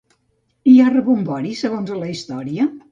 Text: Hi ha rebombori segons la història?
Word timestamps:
Hi 0.71 0.73
ha 0.79 0.87
rebombori 0.95 1.55
segons 1.63 1.97
la 2.03 2.13
història? 2.17 2.71